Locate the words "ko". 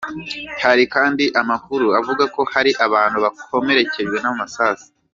2.35-2.41